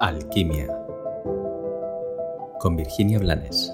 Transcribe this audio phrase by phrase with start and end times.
[0.00, 0.68] Alquimia
[2.60, 3.72] con Virginia Blanes.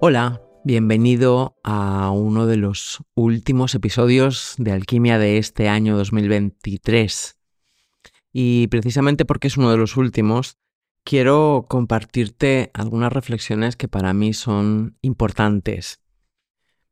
[0.00, 7.36] Hola, bienvenido a uno de los últimos episodios de Alquimia de este año 2023.
[8.32, 10.56] Y precisamente porque es uno de los últimos,
[11.04, 16.00] quiero compartirte algunas reflexiones que para mí son importantes.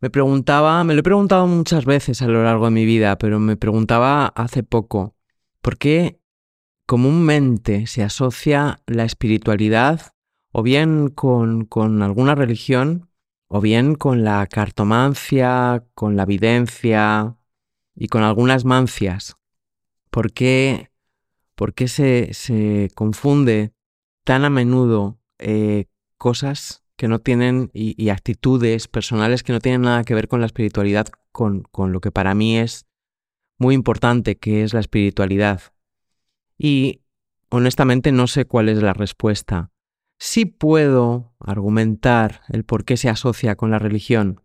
[0.00, 3.40] Me preguntaba, me lo he preguntado muchas veces a lo largo de mi vida, pero
[3.40, 5.16] me preguntaba hace poco,
[5.68, 6.18] ¿Por qué
[6.86, 10.14] comúnmente se asocia la espiritualidad
[10.50, 13.10] o bien con, con alguna religión
[13.48, 17.36] o bien con la cartomancia, con la videncia
[17.94, 19.36] y con algunas mancias?
[20.08, 20.90] ¿Por qué,
[21.54, 23.74] por qué se, se, confunde
[24.24, 25.84] tan a menudo eh,
[26.16, 30.40] cosas que no tienen y, y, actitudes personales que no tienen nada que ver con
[30.40, 32.87] la espiritualidad, con, con lo que para mí es
[33.58, 35.60] muy importante que es la espiritualidad.
[36.56, 37.02] Y
[37.50, 39.70] honestamente no sé cuál es la respuesta.
[40.18, 44.42] Sí puedo argumentar el por qué se asocia con la religión,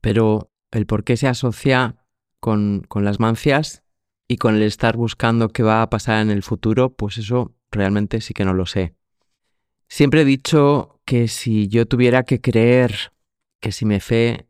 [0.00, 1.96] pero el por qué se asocia
[2.40, 3.84] con, con las mancias
[4.28, 8.20] y con el estar buscando qué va a pasar en el futuro, pues eso realmente
[8.20, 8.94] sí que no lo sé.
[9.88, 13.12] Siempre he dicho que si yo tuviera que creer,
[13.60, 14.48] que si me fe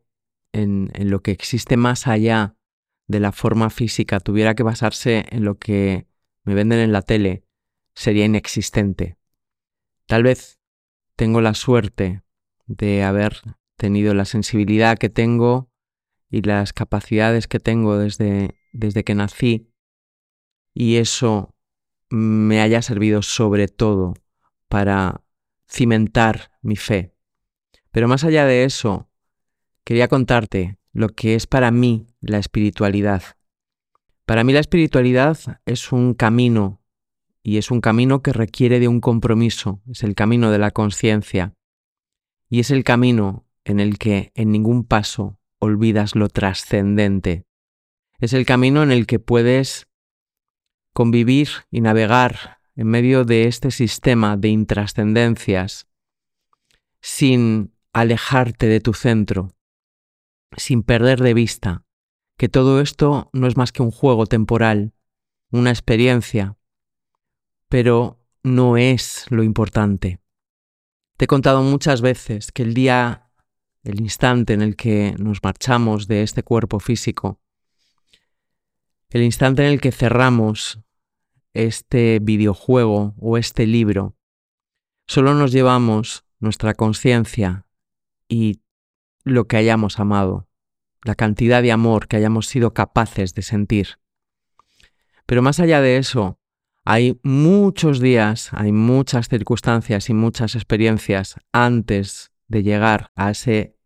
[0.52, 2.56] en, en lo que existe más allá
[3.06, 6.06] de la forma física tuviera que basarse en lo que
[6.44, 7.44] me venden en la tele,
[7.94, 9.16] sería inexistente.
[10.06, 10.58] Tal vez
[11.16, 12.22] tengo la suerte
[12.66, 13.40] de haber
[13.76, 15.70] tenido la sensibilidad que tengo
[16.30, 19.72] y las capacidades que tengo desde, desde que nací
[20.74, 21.54] y eso
[22.08, 24.14] me haya servido sobre todo
[24.68, 25.22] para
[25.68, 27.14] cimentar mi fe.
[27.90, 29.10] Pero más allá de eso,
[29.84, 33.22] quería contarte lo que es para mí la espiritualidad.
[34.26, 36.80] Para mí la espiritualidad es un camino
[37.42, 41.54] y es un camino que requiere de un compromiso, es el camino de la conciencia
[42.48, 47.46] y es el camino en el que en ningún paso olvidas lo trascendente.
[48.18, 49.88] Es el camino en el que puedes
[50.92, 55.88] convivir y navegar en medio de este sistema de intrascendencias
[57.00, 59.54] sin alejarte de tu centro,
[60.56, 61.84] sin perder de vista
[62.36, 64.94] que todo esto no es más que un juego temporal,
[65.50, 66.56] una experiencia,
[67.68, 70.20] pero no es lo importante.
[71.16, 73.30] Te he contado muchas veces que el día,
[73.84, 77.40] el instante en el que nos marchamos de este cuerpo físico,
[79.10, 80.80] el instante en el que cerramos
[81.52, 84.16] este videojuego o este libro,
[85.06, 87.66] solo nos llevamos nuestra conciencia
[88.26, 88.61] y
[89.24, 90.48] lo que hayamos amado,
[91.04, 93.98] la cantidad de amor que hayamos sido capaces de sentir.
[95.26, 96.38] Pero más allá de eso,
[96.84, 103.76] hay muchos días, hay muchas circunstancias y muchas experiencias antes de llegar a ese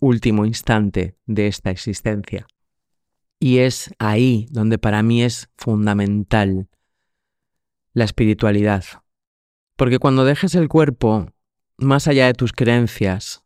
[0.00, 2.46] último instante de esta existencia.
[3.38, 6.68] Y es ahí donde para mí es fundamental
[7.92, 8.84] la espiritualidad.
[9.76, 11.32] Porque cuando dejes el cuerpo,
[11.78, 13.42] más allá de tus creencias,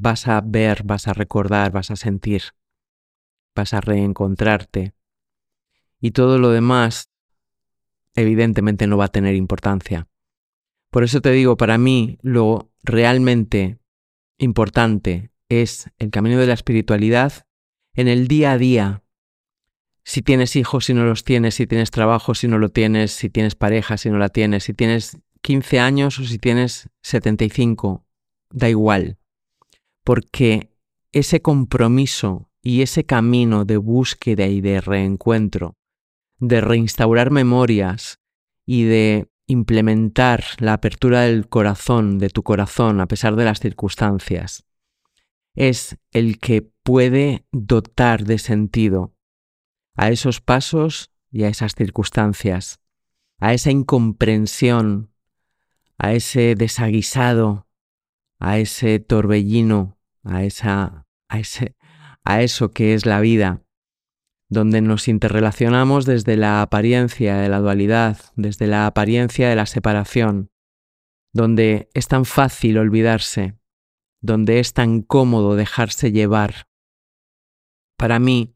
[0.00, 2.42] vas a ver, vas a recordar, vas a sentir,
[3.54, 4.94] vas a reencontrarte.
[6.00, 7.10] Y todo lo demás,
[8.14, 10.08] evidentemente, no va a tener importancia.
[10.90, 13.78] Por eso te digo, para mí lo realmente
[14.38, 17.46] importante es el camino de la espiritualidad
[17.94, 19.02] en el día a día.
[20.04, 23.28] Si tienes hijos, si no los tienes, si tienes trabajo, si no lo tienes, si
[23.28, 28.06] tienes pareja, si no la tienes, si tienes 15 años o si tienes 75,
[28.50, 29.17] da igual
[30.08, 30.74] porque
[31.12, 35.76] ese compromiso y ese camino de búsqueda y de reencuentro,
[36.38, 38.18] de reinstaurar memorias
[38.64, 44.64] y de implementar la apertura del corazón, de tu corazón, a pesar de las circunstancias,
[45.54, 49.14] es el que puede dotar de sentido
[49.94, 52.80] a esos pasos y a esas circunstancias,
[53.40, 55.12] a esa incomprensión,
[55.98, 57.68] a ese desaguisado,
[58.38, 59.97] a ese torbellino
[60.28, 61.76] a, esa, a, ese,
[62.24, 63.62] a eso que es la vida,
[64.48, 70.50] donde nos interrelacionamos desde la apariencia de la dualidad, desde la apariencia de la separación,
[71.32, 73.58] donde es tan fácil olvidarse,
[74.20, 76.68] donde es tan cómodo dejarse llevar.
[77.96, 78.54] Para mí,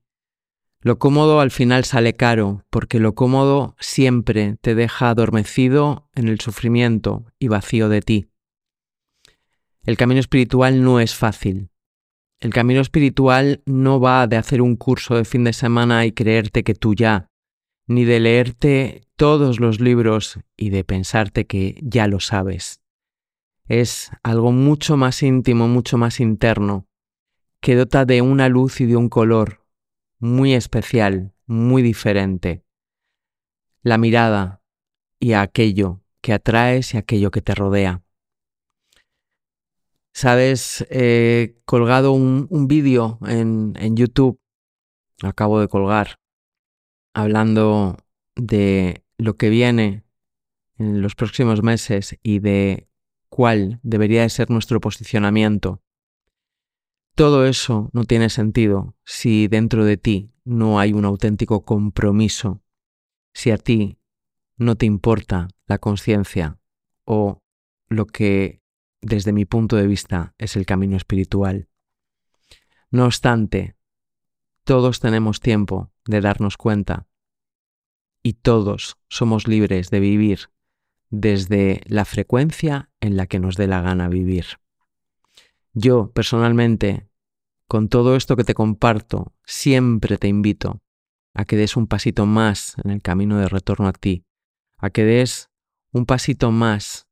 [0.80, 6.40] lo cómodo al final sale caro, porque lo cómodo siempre te deja adormecido en el
[6.40, 8.31] sufrimiento y vacío de ti.
[9.84, 11.70] El camino espiritual no es fácil.
[12.38, 16.62] El camino espiritual no va de hacer un curso de fin de semana y creerte
[16.62, 17.26] que tú ya,
[17.88, 22.81] ni de leerte todos los libros y de pensarte que ya lo sabes.
[23.67, 26.87] Es algo mucho más íntimo, mucho más interno,
[27.61, 29.67] que dota de una luz y de un color
[30.19, 32.64] muy especial, muy diferente.
[33.82, 34.62] La mirada
[35.19, 38.01] y aquello que atraes y aquello que te rodea.
[40.12, 44.38] Sabes, he colgado un, vídeo en, en YouTube,
[45.23, 46.19] acabo de colgar,
[47.14, 47.97] hablando
[48.37, 50.05] de lo que viene
[50.79, 52.88] en los próximos meses y de
[53.29, 55.82] cuál debería de ser nuestro posicionamiento.
[57.15, 62.62] Todo eso no tiene sentido si dentro de ti no hay un auténtico compromiso,
[63.35, 63.99] si a ti
[64.56, 66.58] no te importa la conciencia
[67.05, 67.43] o
[67.88, 68.62] lo que
[69.02, 71.69] desde mi punto de vista es el camino espiritual.
[72.90, 73.76] No obstante,
[74.64, 77.08] todos tenemos tiempo de darnos cuenta
[78.22, 80.50] y todos somos libres de vivir
[81.10, 84.46] desde la frecuencia en la que nos dé la gana vivir.
[85.75, 87.08] Yo, personalmente,
[87.66, 90.81] con todo esto que te comparto, siempre te invito
[91.34, 94.25] a que des un pasito más en el camino de retorno a ti,
[94.76, 95.50] a que des
[95.90, 97.08] un pasito más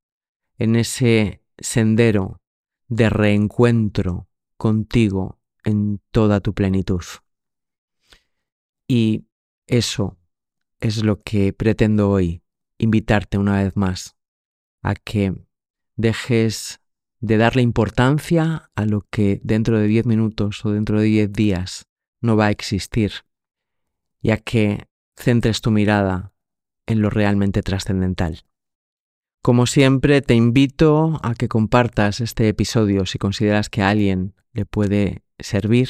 [0.58, 2.40] en ese sendero
[2.88, 7.02] de reencuentro contigo en toda tu plenitud.
[8.88, 9.26] Y
[9.66, 10.18] eso
[10.80, 12.42] es lo que pretendo hoy,
[12.78, 14.16] invitarte una vez más
[14.82, 15.34] a que
[15.96, 16.80] dejes
[17.20, 21.86] de darle importancia a lo que dentro de 10 minutos o dentro de 10 días
[22.20, 23.12] no va a existir,
[24.22, 26.32] y a que centres tu mirada
[26.86, 28.44] en lo realmente trascendental.
[29.42, 34.66] Como siempre, te invito a que compartas este episodio si consideras que a alguien le
[34.66, 35.88] puede servir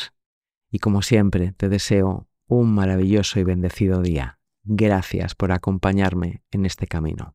[0.70, 4.38] y como siempre te deseo un maravilloso y bendecido día.
[4.62, 7.35] Gracias por acompañarme en este camino.